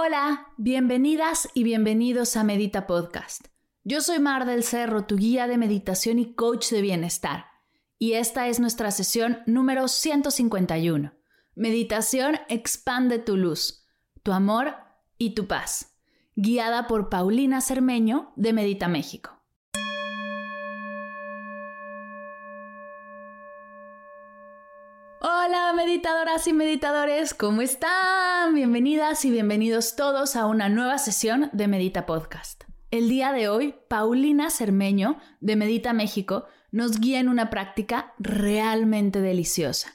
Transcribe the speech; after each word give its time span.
Hola, 0.00 0.46
bienvenidas 0.56 1.48
y 1.54 1.64
bienvenidos 1.64 2.36
a 2.36 2.44
Medita 2.44 2.86
Podcast. 2.86 3.48
Yo 3.82 4.00
soy 4.00 4.20
Mar 4.20 4.46
del 4.46 4.62
Cerro, 4.62 5.06
tu 5.06 5.16
guía 5.16 5.48
de 5.48 5.58
meditación 5.58 6.20
y 6.20 6.34
coach 6.36 6.70
de 6.70 6.82
bienestar. 6.82 7.46
Y 7.98 8.12
esta 8.12 8.46
es 8.46 8.60
nuestra 8.60 8.92
sesión 8.92 9.38
número 9.46 9.88
151. 9.88 11.14
Meditación 11.56 12.38
expande 12.48 13.18
tu 13.18 13.36
luz, 13.36 13.88
tu 14.22 14.30
amor 14.30 14.76
y 15.18 15.34
tu 15.34 15.48
paz. 15.48 15.98
Guiada 16.36 16.86
por 16.86 17.08
Paulina 17.08 17.60
Cermeño 17.60 18.32
de 18.36 18.52
Medita 18.52 18.86
México. 18.86 19.32
Hola 25.20 25.67
meditadoras 25.78 26.48
y 26.48 26.52
meditadores, 26.52 27.34
¿cómo 27.34 27.62
están? 27.62 28.52
Bienvenidas 28.52 29.24
y 29.24 29.30
bienvenidos 29.30 29.94
todos 29.94 30.34
a 30.34 30.46
una 30.46 30.68
nueva 30.68 30.98
sesión 30.98 31.50
de 31.52 31.68
Medita 31.68 32.04
Podcast. 32.04 32.64
El 32.90 33.08
día 33.08 33.30
de 33.32 33.48
hoy, 33.48 33.76
Paulina 33.86 34.50
Cermeño 34.50 35.18
de 35.40 35.54
Medita 35.54 35.92
México 35.92 36.46
nos 36.72 36.98
guía 36.98 37.20
en 37.20 37.28
una 37.28 37.48
práctica 37.48 38.12
realmente 38.18 39.20
deliciosa. 39.20 39.94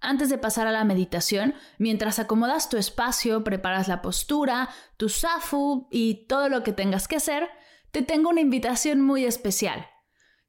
Antes 0.00 0.28
de 0.28 0.38
pasar 0.38 0.66
a 0.66 0.72
la 0.72 0.82
meditación, 0.82 1.54
mientras 1.78 2.18
acomodas 2.18 2.68
tu 2.68 2.76
espacio, 2.76 3.44
preparas 3.44 3.86
la 3.86 4.02
postura, 4.02 4.70
tu 4.96 5.08
zafu 5.08 5.86
y 5.88 6.26
todo 6.26 6.48
lo 6.48 6.64
que 6.64 6.72
tengas 6.72 7.06
que 7.06 7.14
hacer, 7.14 7.48
te 7.92 8.02
tengo 8.02 8.28
una 8.28 8.40
invitación 8.40 9.02
muy 9.02 9.24
especial. 9.24 9.86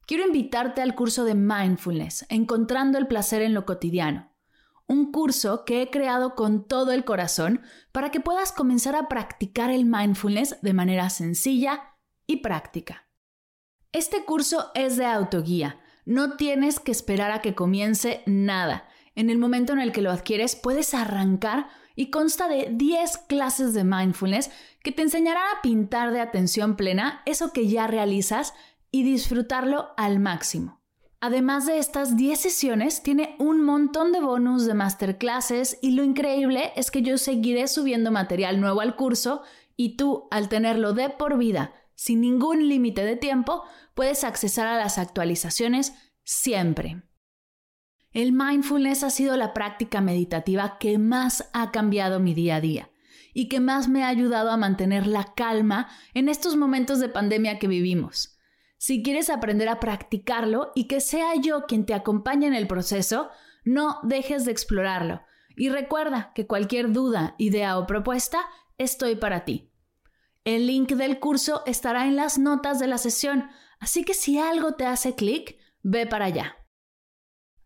Quiero 0.04 0.26
invitarte 0.26 0.82
al 0.82 0.96
curso 0.96 1.24
de 1.24 1.36
Mindfulness, 1.36 2.26
Encontrando 2.28 2.98
el 2.98 3.06
placer 3.06 3.42
en 3.42 3.54
lo 3.54 3.64
cotidiano. 3.64 4.27
Un 4.88 5.12
curso 5.12 5.64
que 5.64 5.82
he 5.82 5.90
creado 5.90 6.34
con 6.34 6.66
todo 6.66 6.92
el 6.92 7.04
corazón 7.04 7.60
para 7.92 8.10
que 8.10 8.20
puedas 8.20 8.52
comenzar 8.52 8.96
a 8.96 9.06
practicar 9.06 9.70
el 9.70 9.84
mindfulness 9.84 10.56
de 10.62 10.72
manera 10.72 11.10
sencilla 11.10 11.94
y 12.26 12.38
práctica. 12.38 13.06
Este 13.92 14.24
curso 14.24 14.70
es 14.74 14.96
de 14.96 15.04
autoguía. 15.04 15.78
No 16.06 16.36
tienes 16.36 16.80
que 16.80 16.90
esperar 16.90 17.30
a 17.32 17.42
que 17.42 17.54
comience 17.54 18.22
nada. 18.24 18.88
En 19.14 19.28
el 19.28 19.36
momento 19.36 19.74
en 19.74 19.80
el 19.80 19.92
que 19.92 20.00
lo 20.00 20.10
adquieres 20.10 20.56
puedes 20.56 20.94
arrancar 20.94 21.68
y 21.94 22.10
consta 22.10 22.48
de 22.48 22.70
10 22.72 23.18
clases 23.28 23.74
de 23.74 23.84
mindfulness 23.84 24.50
que 24.82 24.92
te 24.92 25.02
enseñarán 25.02 25.42
a 25.56 25.60
pintar 25.60 26.12
de 26.12 26.20
atención 26.20 26.76
plena 26.76 27.22
eso 27.26 27.52
que 27.52 27.68
ya 27.68 27.86
realizas 27.86 28.54
y 28.90 29.02
disfrutarlo 29.02 29.90
al 29.98 30.18
máximo. 30.18 30.77
Además 31.20 31.66
de 31.66 31.78
estas 31.78 32.16
10 32.16 32.40
sesiones, 32.40 33.02
tiene 33.02 33.34
un 33.40 33.60
montón 33.62 34.12
de 34.12 34.20
bonus 34.20 34.66
de 34.66 34.74
masterclasses 34.74 35.78
y 35.82 35.90
lo 35.92 36.04
increíble 36.04 36.72
es 36.76 36.92
que 36.92 37.02
yo 37.02 37.18
seguiré 37.18 37.66
subiendo 37.66 38.12
material 38.12 38.60
nuevo 38.60 38.80
al 38.80 38.94
curso 38.94 39.42
y 39.76 39.96
tú, 39.96 40.28
al 40.30 40.48
tenerlo 40.48 40.92
de 40.92 41.10
por 41.10 41.36
vida, 41.36 41.72
sin 41.96 42.20
ningún 42.20 42.68
límite 42.68 43.04
de 43.04 43.16
tiempo, 43.16 43.64
puedes 43.94 44.22
accesar 44.22 44.68
a 44.68 44.78
las 44.78 44.98
actualizaciones 44.98 45.92
siempre. 46.22 47.02
El 48.12 48.32
mindfulness 48.32 49.02
ha 49.02 49.10
sido 49.10 49.36
la 49.36 49.52
práctica 49.52 50.00
meditativa 50.00 50.78
que 50.78 50.98
más 50.98 51.50
ha 51.52 51.72
cambiado 51.72 52.20
mi 52.20 52.32
día 52.32 52.56
a 52.56 52.60
día 52.60 52.90
y 53.34 53.48
que 53.48 53.58
más 53.58 53.88
me 53.88 54.04
ha 54.04 54.08
ayudado 54.08 54.52
a 54.52 54.56
mantener 54.56 55.08
la 55.08 55.34
calma 55.34 55.88
en 56.14 56.28
estos 56.28 56.56
momentos 56.56 57.00
de 57.00 57.08
pandemia 57.08 57.58
que 57.58 57.66
vivimos. 57.66 58.37
Si 58.78 59.02
quieres 59.02 59.28
aprender 59.28 59.68
a 59.68 59.80
practicarlo 59.80 60.70
y 60.74 60.86
que 60.86 61.00
sea 61.00 61.34
yo 61.34 61.66
quien 61.66 61.84
te 61.84 61.94
acompañe 61.94 62.46
en 62.46 62.54
el 62.54 62.68
proceso, 62.68 63.28
no 63.64 63.98
dejes 64.04 64.44
de 64.44 64.52
explorarlo. 64.52 65.20
Y 65.56 65.68
recuerda 65.68 66.32
que 66.32 66.46
cualquier 66.46 66.92
duda, 66.92 67.34
idea 67.38 67.76
o 67.76 67.88
propuesta, 67.88 68.46
estoy 68.78 69.16
para 69.16 69.44
ti. 69.44 69.72
El 70.44 70.68
link 70.68 70.92
del 70.92 71.18
curso 71.18 71.64
estará 71.66 72.06
en 72.06 72.14
las 72.14 72.38
notas 72.38 72.78
de 72.78 72.86
la 72.86 72.98
sesión, 72.98 73.50
así 73.80 74.04
que 74.04 74.14
si 74.14 74.38
algo 74.38 74.74
te 74.74 74.86
hace 74.86 75.16
clic, 75.16 75.58
ve 75.82 76.06
para 76.06 76.26
allá. 76.26 76.56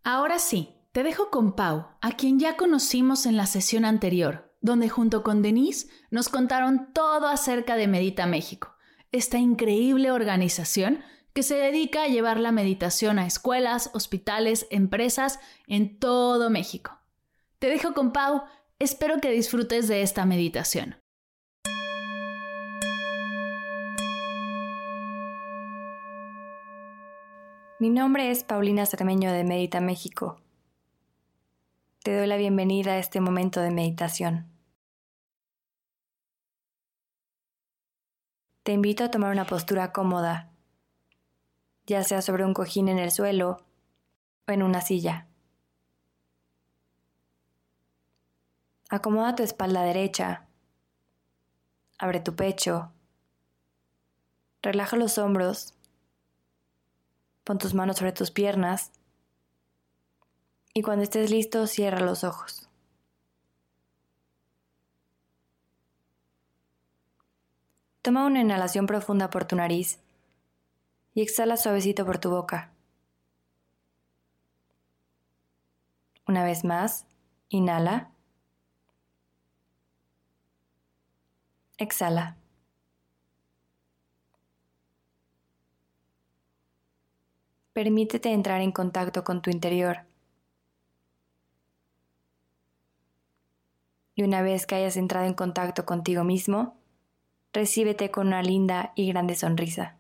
Ahora 0.03 0.39
sí, 0.39 0.75
te 0.93 1.03
dejo 1.03 1.29
con 1.29 1.55
Pau, 1.55 1.89
a 2.01 2.13
quien 2.13 2.41
ya 2.41 2.57
conocimos 2.57 3.27
en 3.27 3.37
la 3.37 3.45
sesión 3.45 3.85
anterior, 3.85 4.57
donde 4.63 4.89
junto 4.89 5.23
con 5.23 5.43
Denise 5.43 5.89
nos 6.11 6.31
contaron 6.31 6.95
todo 6.95 7.29
acerca 7.29 7.77
de 7.77 7.87
Medita 7.87 8.25
México 8.25 8.73
esta 9.13 9.39
increíble 9.39 10.11
organización 10.11 11.03
que 11.35 11.43
se 11.43 11.55
dedica 11.55 12.05
a 12.05 12.09
llevar 12.09 12.41
la 12.41 12.51
meditación 12.51 13.19
a 13.19 13.27
escuelas, 13.27 13.91
hospitales, 13.95 14.67
empresas 14.71 15.39
en 15.67 15.99
todo 15.99 16.51
México. 16.51 16.99
Te 17.59 17.69
dejo 17.69 17.95
con 17.95 18.13
Pau, 18.13 18.43
espero 18.79 19.21
que 19.21 19.31
disfrutes 19.31 19.87
de 19.87 20.03
esta 20.03 20.25
meditación. 20.27 20.97
Mi 27.79 27.91
nombre 27.91 28.31
es 28.31 28.45
Paulina 28.45 28.87
Cermeño 28.87 29.33
de 29.33 29.45
Medita 29.45 29.81
México. 29.81 30.41
Te 32.05 32.17
doy 32.17 32.27
la 32.27 32.37
bienvenida 32.37 32.93
a 32.93 32.99
este 32.99 33.21
momento 33.21 33.61
de 33.61 33.71
meditación. 33.71 34.52
Te 38.63 38.71
invito 38.71 39.03
a 39.03 39.11
tomar 39.11 39.33
una 39.33 39.45
postura 39.45 39.93
cómoda, 39.93 40.49
ya 41.85 42.05
sea 42.05 42.23
sobre 42.23 42.45
un 42.45 42.55
cojín 42.55 42.89
en 42.89 43.01
el 43.01 43.11
suelo 43.11 43.65
o 44.47 44.53
en 44.53 44.63
una 44.63 44.81
silla. 44.81 45.27
Acomoda 48.89 49.35
tu 49.35 49.43
espalda 49.43 49.83
derecha, 49.83 50.47
abre 51.99 52.21
tu 52.21 52.37
pecho, 52.37 52.93
relaja 54.63 54.97
los 54.97 55.19
hombros, 55.19 55.75
pon 57.43 57.59
tus 57.59 57.75
manos 57.75 57.97
sobre 57.97 58.13
tus 58.13 58.31
piernas 58.31 58.93
y 60.73 60.83
cuando 60.83 61.03
estés 61.03 61.33
listo 61.33 61.67
cierra 61.67 61.99
los 61.99 62.23
ojos. 62.23 62.62
Toma 68.03 68.27
una 68.27 68.41
inhalación 68.41 68.87
profunda 68.87 69.31
por 69.31 69.45
tu 69.45 69.55
nariz 69.55 70.01
y 71.15 71.23
exhala 71.23 71.57
suavecito 71.57 72.05
por 72.05 72.19
tu 72.19 72.31
boca. 72.31 72.73
Una 76.27 76.43
vez 76.43 76.65
más, 76.65 77.07
inhala. 77.49 78.11
Exhala. 81.79 82.37
Permítete 87.73 88.33
entrar 88.33 88.63
en 88.63 88.73
contacto 88.73 89.23
con 89.23 89.43
tu 89.43 89.51
interior. 89.51 90.01
Y 94.17 94.25
una 94.25 94.43
vez 94.43 94.67
que 94.67 94.75
hayas 94.75 94.97
entrado 94.97 95.27
en 95.27 95.35
contacto 95.35 95.87
contigo 95.87 96.25
mismo, 96.25 96.82
recíbete 97.53 98.11
con 98.11 98.29
una 98.29 98.43
linda 98.43 98.93
y 98.95 99.09
grande 99.09 99.35
sonrisa. 99.35 99.97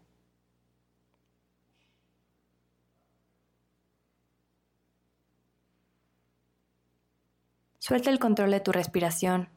Suelta 7.78 8.10
el 8.10 8.20
control 8.20 8.52
de 8.52 8.60
tu 8.60 8.70
respiración. 8.70 9.48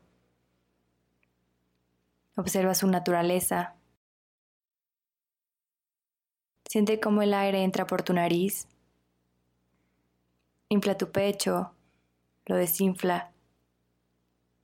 Observa 2.36 2.74
su 2.74 2.88
naturaleza. 2.88 3.76
Siente 6.68 7.00
cómo 7.00 7.22
el 7.22 7.34
aire 7.34 7.64
entra 7.64 7.86
por 7.86 8.02
tu 8.02 8.14
nariz. 8.14 8.68
Infla 10.70 10.98
tu 10.98 11.12
pecho, 11.12 11.72
lo 12.48 12.56
desinfla 12.56 13.32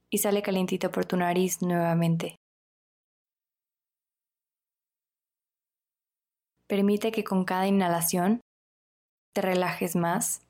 y 0.09 0.17
sale 0.17 0.41
calientito 0.41 0.91
por 0.91 1.05
tu 1.05 1.15
nariz 1.15 1.61
nuevamente. 1.61 2.40
Permite 6.71 7.11
que 7.11 7.25
con 7.25 7.43
cada 7.43 7.67
inhalación 7.67 8.39
te 9.33 9.41
relajes 9.41 9.97
más 9.97 10.41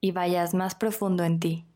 y 0.00 0.12
vayas 0.12 0.54
más 0.54 0.74
profundo 0.74 1.24
en 1.24 1.40
ti. 1.40 1.66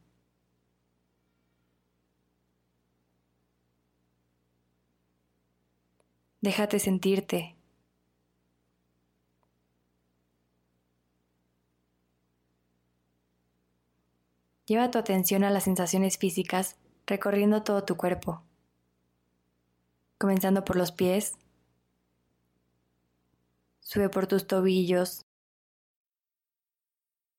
Déjate 6.40 6.78
sentirte. 6.78 7.54
Lleva 14.64 14.90
tu 14.90 14.96
atención 14.96 15.44
a 15.44 15.50
las 15.50 15.64
sensaciones 15.64 16.16
físicas 16.16 16.78
recorriendo 17.06 17.62
todo 17.62 17.84
tu 17.84 17.98
cuerpo, 17.98 18.42
comenzando 20.16 20.64
por 20.64 20.76
los 20.76 20.92
pies, 20.92 21.36
sube 23.88 24.10
por 24.10 24.26
tus 24.26 24.46
tobillos, 24.46 25.24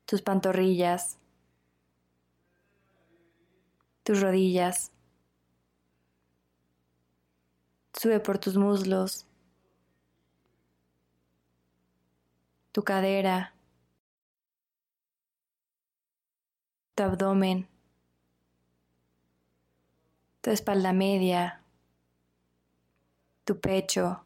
tus 0.05 0.23
pantorrillas, 0.23 1.19
tus 4.01 4.19
rodillas, 4.19 4.91
sube 7.93 8.19
por 8.19 8.39
tus 8.39 8.57
muslos, 8.57 9.27
tu 12.71 12.81
cadera, 12.81 13.53
tu 16.95 17.03
abdomen, 17.03 17.67
tu 20.41 20.49
espalda 20.49 20.93
media, 20.93 21.61
tu 23.45 23.59
pecho, 23.59 24.25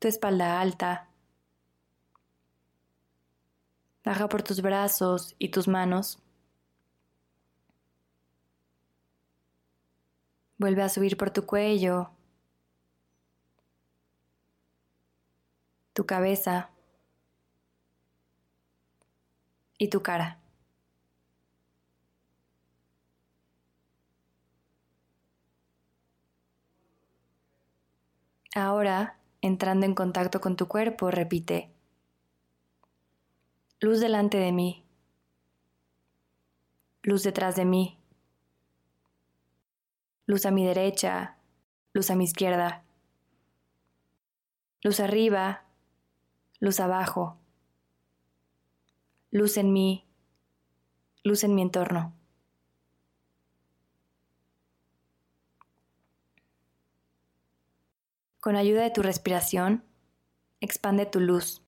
tu 0.00 0.08
espalda 0.08 0.60
alta. 0.60 1.08
Baja 4.04 4.28
por 4.28 4.42
tus 4.42 4.60
brazos 4.60 5.36
y 5.38 5.50
tus 5.50 5.68
manos. 5.68 6.18
Vuelve 10.58 10.82
a 10.82 10.88
subir 10.88 11.16
por 11.16 11.30
tu 11.30 11.46
cuello, 11.46 12.10
tu 15.92 16.04
cabeza. 16.04 16.70
y 19.80 19.88
tu 19.88 20.02
cara. 20.02 20.38
Ahora, 28.54 29.19
entrando 29.42 29.86
en 29.86 29.94
contacto 29.94 30.40
con 30.40 30.56
tu 30.56 30.68
cuerpo, 30.68 31.10
repite, 31.10 31.70
luz 33.80 34.00
delante 34.00 34.38
de 34.38 34.52
mí, 34.52 34.84
luz 37.02 37.22
detrás 37.22 37.56
de 37.56 37.64
mí, 37.64 37.98
luz 40.26 40.46
a 40.46 40.50
mi 40.50 40.64
derecha, 40.64 41.36
luz 41.92 42.10
a 42.10 42.16
mi 42.16 42.24
izquierda, 42.24 42.84
luz 44.82 45.00
arriba, 45.00 45.64
luz 46.60 46.78
abajo. 46.78 47.38
Luz 49.32 49.56
en 49.56 49.72
mí, 49.72 50.04
luz 51.22 51.44
en 51.44 51.54
mi 51.54 51.62
entorno. 51.62 52.12
Con 58.40 58.56
ayuda 58.56 58.82
de 58.82 58.90
tu 58.90 59.02
respiración, 59.02 59.84
expande 60.60 61.04
tu 61.04 61.20
luz. 61.20 61.62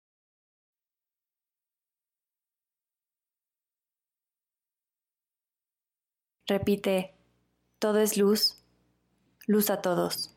Repite, 6.47 7.15
todo 7.79 7.99
es 8.01 8.17
luz, 8.17 8.65
luz 9.47 9.71
a 9.71 9.81
todos. 9.81 10.35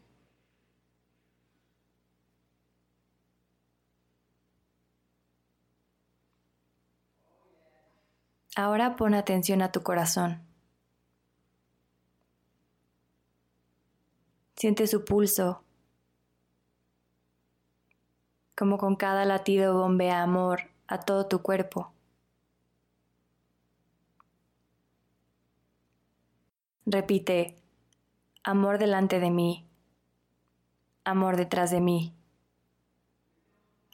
Ahora 8.55 8.95
pon 8.95 9.13
atención 9.13 9.61
a 9.61 9.71
tu 9.73 9.83
corazón. 9.83 10.41
Siente 14.55 14.87
su 14.87 15.03
pulso, 15.03 15.64
como 18.55 18.77
con 18.77 18.95
cada 18.95 19.25
latido 19.25 19.77
bombea 19.77 20.23
amor 20.23 20.69
a 20.87 20.99
todo 20.99 21.27
tu 21.27 21.41
cuerpo. 21.41 21.91
Repite, 26.85 27.55
amor 28.43 28.77
delante 28.77 29.19
de 29.19 29.31
mí, 29.31 29.67
amor 31.03 31.35
detrás 31.35 31.71
de 31.71 31.81
mí, 31.81 32.13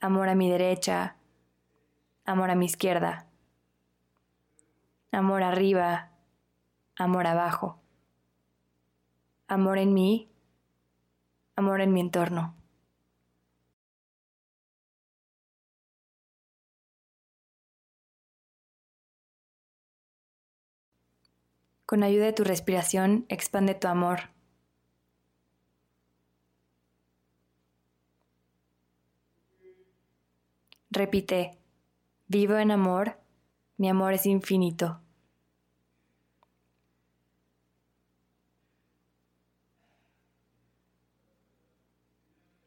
amor 0.02 0.30
a 0.30 0.36
mi 0.36 0.50
derecha, 0.50 1.16
amor 2.26 2.52
a 2.52 2.56
mi 2.56 2.66
izquierda 2.66 3.28
amor 5.12 5.44
arriba, 5.44 6.10
amor 6.96 7.28
abajo, 7.28 7.80
amor 9.48 9.78
en 9.78 9.94
mí, 9.94 10.30
amor 11.56 11.82
en 11.82 11.94
mi 11.94 12.00
entorno. 12.00 12.61
Con 21.92 22.04
ayuda 22.04 22.24
de 22.28 22.32
tu 22.32 22.46
respiración, 22.46 23.26
expande 23.28 23.76
tu 23.76 23.90
amor. 23.90 24.30
Repite, 30.90 31.58
vivo 32.28 32.56
en 32.56 32.72
amor 32.72 33.18
mi 33.76 33.90
amor 33.90 34.14
es 34.14 34.26
infinito. 34.26 35.02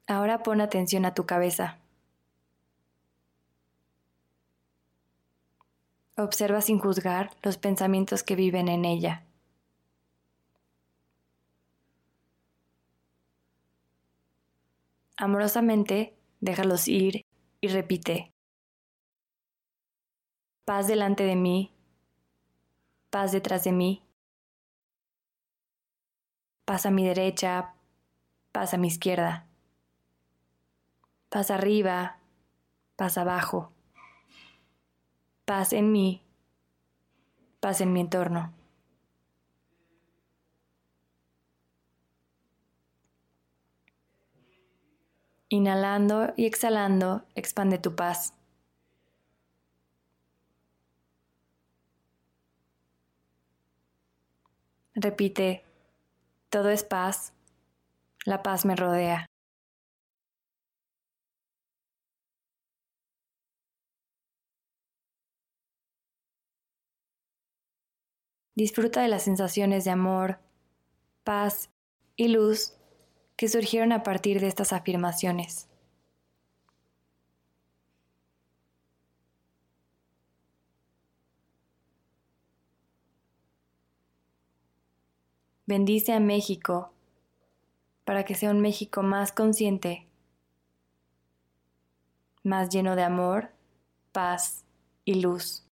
Ahora 0.06 0.42
pon 0.42 0.60
atención 0.60 1.06
a 1.06 1.14
tu 1.14 1.24
cabeza. 1.24 1.78
Observa 6.16 6.60
sin 6.60 6.78
juzgar 6.78 7.30
los 7.42 7.58
pensamientos 7.58 8.22
que 8.22 8.36
viven 8.36 8.68
en 8.68 8.84
ella. 8.84 9.24
Amorosamente, 15.16 16.14
déjalos 16.40 16.86
ir 16.86 17.26
y 17.60 17.66
repite, 17.66 18.32
paz 20.64 20.86
delante 20.86 21.24
de 21.24 21.34
mí, 21.34 21.72
paz 23.10 23.32
detrás 23.32 23.64
de 23.64 23.72
mí, 23.72 24.04
paz 26.64 26.86
a 26.86 26.90
mi 26.92 27.04
derecha, 27.06 27.74
paz 28.52 28.72
a 28.72 28.76
mi 28.76 28.86
izquierda, 28.88 29.48
paz 31.28 31.50
arriba, 31.50 32.18
paz 32.96 33.18
abajo, 33.18 33.73
paz 35.44 35.72
en 35.74 35.92
mí, 35.92 36.22
paz 37.60 37.80
en 37.80 37.92
mi 37.92 38.00
entorno. 38.00 38.52
Inhalando 45.50 46.32
y 46.36 46.46
exhalando, 46.46 47.24
expande 47.34 47.78
tu 47.78 47.94
paz. 47.94 48.34
Repite, 54.94 55.64
todo 56.48 56.70
es 56.70 56.84
paz, 56.84 57.32
la 58.24 58.42
paz 58.42 58.64
me 58.64 58.76
rodea. 58.76 59.26
Disfruta 68.54 69.02
de 69.02 69.08
las 69.08 69.22
sensaciones 69.22 69.84
de 69.84 69.90
amor, 69.90 70.38
paz 71.24 71.70
y 72.16 72.28
luz 72.28 72.74
que 73.36 73.48
surgieron 73.48 73.90
a 73.92 74.04
partir 74.04 74.40
de 74.40 74.46
estas 74.46 74.72
afirmaciones. 74.72 75.68
Bendice 85.66 86.12
a 86.12 86.20
México 86.20 86.92
para 88.04 88.24
que 88.24 88.34
sea 88.34 88.50
un 88.50 88.60
México 88.60 89.02
más 89.02 89.32
consciente, 89.32 90.06
más 92.44 92.68
lleno 92.68 92.94
de 92.94 93.02
amor, 93.02 93.50
paz 94.12 94.64
y 95.04 95.14
luz. 95.22 95.63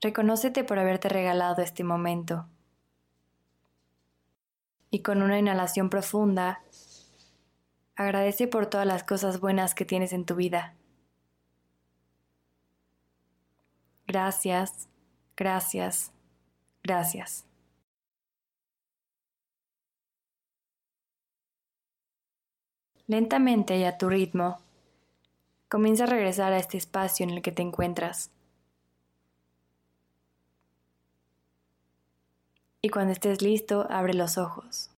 Reconócete 0.00 0.62
por 0.62 0.78
haberte 0.78 1.08
regalado 1.08 1.60
este 1.62 1.82
momento. 1.82 2.46
Y 4.90 5.00
con 5.00 5.22
una 5.22 5.38
inhalación 5.38 5.90
profunda, 5.90 6.62
agradece 7.96 8.46
por 8.46 8.66
todas 8.66 8.86
las 8.86 9.02
cosas 9.02 9.40
buenas 9.40 9.74
que 9.74 9.84
tienes 9.84 10.12
en 10.12 10.24
tu 10.24 10.36
vida. 10.36 10.74
Gracias, 14.06 14.88
gracias, 15.36 16.12
gracias. 16.82 17.44
Lentamente 23.08 23.76
y 23.76 23.84
a 23.84 23.98
tu 23.98 24.08
ritmo, 24.08 24.60
comienza 25.68 26.04
a 26.04 26.06
regresar 26.06 26.52
a 26.52 26.58
este 26.58 26.78
espacio 26.78 27.24
en 27.24 27.30
el 27.30 27.42
que 27.42 27.52
te 27.52 27.62
encuentras. 27.62 28.30
Y 32.80 32.90
cuando 32.90 33.12
estés 33.12 33.42
listo, 33.42 33.86
abre 33.90 34.14
los 34.14 34.38
ojos. 34.38 34.90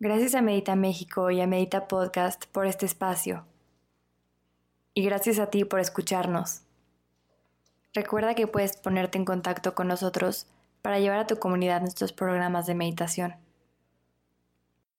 Gracias 0.00 0.36
a 0.36 0.42
Medita 0.42 0.76
México 0.76 1.30
y 1.32 1.40
a 1.40 1.48
Medita 1.48 1.88
Podcast 1.88 2.44
por 2.52 2.66
este 2.66 2.86
espacio. 2.86 3.44
Y 4.94 5.04
gracias 5.04 5.40
a 5.40 5.50
ti 5.50 5.64
por 5.64 5.80
escucharnos. 5.80 6.62
Recuerda 7.94 8.34
que 8.34 8.46
puedes 8.46 8.76
ponerte 8.76 9.18
en 9.18 9.24
contacto 9.24 9.74
con 9.74 9.88
nosotros 9.88 10.46
para 10.82 11.00
llevar 11.00 11.18
a 11.18 11.26
tu 11.26 11.38
comunidad 11.38 11.80
nuestros 11.80 12.12
programas 12.12 12.66
de 12.66 12.74
meditación. 12.76 13.47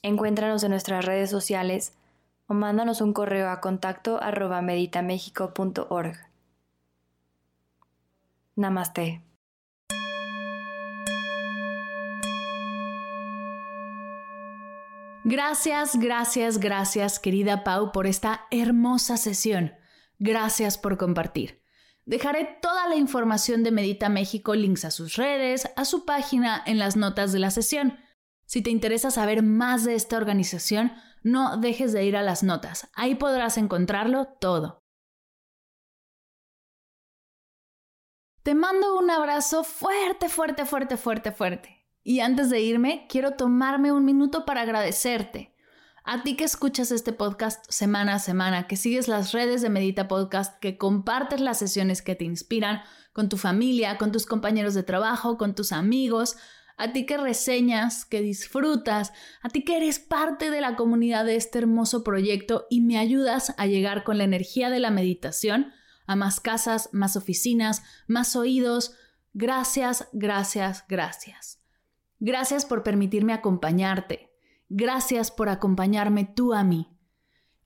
Encuéntranos 0.02 0.64
en 0.64 0.72
nuestras 0.72 1.06
redes 1.06 1.30
sociales 1.30 1.94
o 2.48 2.54
mándanos 2.54 3.02
un 3.02 3.14
correo 3.14 3.50
a 3.50 3.62
contacto 3.62 4.22
arroba 4.22 4.62
meditamexico.org. 4.62 6.16
Namaste. 8.56 9.22
Gracias, 15.26 16.00
gracias, 16.00 16.60
gracias, 16.60 17.20
querida 17.20 17.64
Pau, 17.64 17.92
por 17.92 18.08
esta 18.08 18.48
hermosa 18.52 19.18
sesión. 19.18 19.74
Gracias 20.18 20.78
por 20.78 20.98
compartir. 20.98 21.62
Dejaré 22.06 22.58
toda 22.62 22.88
la 22.88 22.96
información 22.96 23.62
de 23.64 23.72
Medita 23.72 24.10
México, 24.10 24.56
links 24.56 24.86
a 24.86 24.92
sus 24.92 25.18
redes, 25.18 25.70
a 25.76 25.86
su 25.86 26.06
página 26.06 26.64
en 26.66 26.80
las 26.80 26.96
notas 26.96 27.32
de 27.32 27.40
la 27.40 27.52
sesión. 27.52 28.00
Si 28.50 28.64
te 28.64 28.72
interesa 28.72 29.12
saber 29.12 29.44
más 29.44 29.84
de 29.84 29.94
esta 29.94 30.18
organización, 30.18 30.92
no 31.22 31.58
dejes 31.58 31.94
de 31.94 32.04
ir 32.06 32.18
a 32.18 32.24
las 32.24 32.42
notas. 32.42 32.90
Ahí 32.96 33.14
podrás 33.14 33.60
encontrarlo 33.60 34.26
todo. 34.26 34.84
Te 38.42 38.56
mando 38.56 38.98
un 38.98 39.12
abrazo 39.12 39.64
fuerte, 39.64 40.30
fuerte, 40.30 40.66
fuerte, 40.66 40.98
fuerte, 40.98 41.32
fuerte. 41.32 41.86
Y 42.02 42.22
antes 42.22 42.50
de 42.50 42.60
irme, 42.60 43.06
quiero 43.08 43.36
tomarme 43.36 43.92
un 43.92 44.04
minuto 44.04 44.46
para 44.46 44.62
agradecerte. 44.62 45.54
A 46.04 46.24
ti 46.24 46.36
que 46.36 46.46
escuchas 46.46 46.90
este 46.90 47.14
podcast 47.14 47.64
semana 47.70 48.16
a 48.16 48.20
semana, 48.20 48.66
que 48.66 48.78
sigues 48.78 49.08
las 49.08 49.32
redes 49.32 49.62
de 49.62 49.70
Medita 49.70 50.08
Podcast, 50.08 50.58
que 50.60 50.76
compartes 50.80 51.40
las 51.40 51.60
sesiones 51.60 52.02
que 52.02 52.16
te 52.16 52.26
inspiran 52.26 52.82
con 53.14 53.30
tu 53.30 53.38
familia, 53.38 54.00
con 54.00 54.12
tus 54.12 54.26
compañeros 54.26 54.74
de 54.74 54.82
trabajo, 54.82 55.38
con 55.38 55.54
tus 55.54 55.72
amigos, 55.72 56.36
a 56.80 56.94
ti 56.94 57.06
que 57.06 57.18
reseñas, 57.18 58.06
que 58.06 58.22
disfrutas, 58.22 59.12
a 59.42 59.50
ti 59.50 59.64
que 59.64 59.76
eres 59.78 60.00
parte 60.00 60.50
de 60.50 60.62
la 60.62 60.78
comunidad 60.78 61.26
de 61.26 61.36
este 61.36 61.60
hermoso 61.60 62.04
proyecto 62.06 62.68
y 62.70 62.80
me 62.80 62.98
ayudas 62.98 63.54
a 63.58 63.68
llegar 63.68 64.06
con 64.06 64.18
la 64.18 64.24
energía 64.24 64.70
de 64.70 64.80
la 64.80 64.90
meditación 64.90 65.74
a 66.08 66.16
más 66.16 66.40
casas, 66.40 66.90
más 66.94 67.18
oficinas, 67.18 67.84
más 68.08 68.36
oídos. 68.38 68.96
Gracias, 69.34 70.08
gracias, 70.14 70.86
gracias. 70.88 71.62
Gracias 72.20 72.66
por 72.66 72.82
permitirme 72.82 73.34
acompañarte. 73.34 74.32
Gracias 74.70 75.32
por 75.32 75.50
acompañarme 75.50 76.26
tú 76.26 76.54
a 76.54 76.64
mí. 76.64 76.98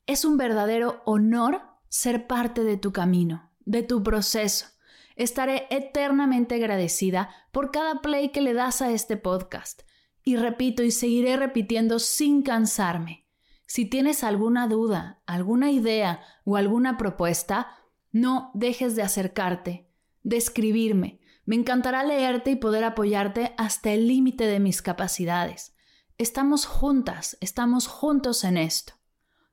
Es 0.07 0.25
un 0.25 0.37
verdadero 0.37 1.03
honor 1.05 1.61
ser 1.87 2.25
parte 2.25 2.63
de 2.63 2.77
tu 2.77 2.91
camino, 2.91 3.51
de 3.59 3.83
tu 3.83 4.01
proceso. 4.01 4.72
Estaré 5.15 5.67
eternamente 5.69 6.55
agradecida 6.55 7.29
por 7.51 7.71
cada 7.71 8.01
play 8.01 8.29
que 8.29 8.41
le 8.41 8.53
das 8.53 8.81
a 8.81 8.91
este 8.91 9.17
podcast. 9.17 9.83
Y 10.23 10.37
repito 10.37 10.83
y 10.83 10.91
seguiré 10.91 11.37
repitiendo 11.37 11.99
sin 11.99 12.43
cansarme. 12.43 13.27
Si 13.65 13.85
tienes 13.85 14.23
alguna 14.23 14.67
duda, 14.67 15.21
alguna 15.25 15.71
idea 15.71 16.21
o 16.45 16.55
alguna 16.55 16.97
propuesta, 16.97 17.77
no 18.11 18.51
dejes 18.53 18.95
de 18.95 19.03
acercarte, 19.03 19.89
de 20.23 20.37
escribirme, 20.37 21.19
me 21.45 21.55
encantará 21.55 22.03
leerte 22.03 22.51
y 22.51 22.55
poder 22.55 22.83
apoyarte 22.83 23.53
hasta 23.57 23.91
el 23.91 24.07
límite 24.07 24.45
de 24.45 24.59
mis 24.59 24.81
capacidades. 24.81 25.75
Estamos 26.17 26.65
juntas, 26.65 27.37
estamos 27.41 27.87
juntos 27.87 28.43
en 28.43 28.57
esto. 28.57 28.93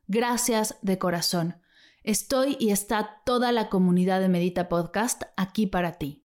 Gracias 0.06 0.76
de 0.82 0.98
corazón. 0.98 1.60
Estoy 2.02 2.56
y 2.58 2.70
está 2.70 3.22
toda 3.24 3.52
la 3.52 3.68
comunidad 3.68 4.20
de 4.20 4.28
Medita 4.28 4.68
Podcast 4.68 5.22
aquí 5.36 5.66
para 5.66 5.92
ti. 5.92 6.26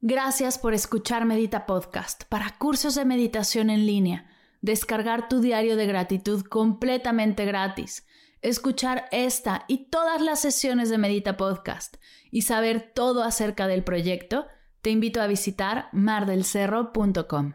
Gracias 0.00 0.58
por 0.58 0.74
escuchar 0.74 1.24
Medita 1.24 1.66
Podcast 1.66 2.24
para 2.28 2.58
cursos 2.58 2.94
de 2.94 3.04
meditación 3.04 3.70
en 3.70 3.86
línea, 3.86 4.30
descargar 4.60 5.28
tu 5.28 5.40
diario 5.40 5.76
de 5.76 5.86
gratitud 5.86 6.42
completamente 6.44 7.44
gratis 7.44 8.04
escuchar 8.44 9.06
esta 9.10 9.64
y 9.68 9.88
todas 9.88 10.20
las 10.20 10.38
sesiones 10.40 10.90
de 10.90 10.98
Medita 10.98 11.38
Podcast 11.38 11.96
y 12.30 12.42
saber 12.42 12.92
todo 12.94 13.24
acerca 13.24 13.66
del 13.66 13.84
proyecto, 13.84 14.46
te 14.82 14.90
invito 14.90 15.22
a 15.22 15.26
visitar 15.26 15.88
mardelcerro.com. 15.92 17.54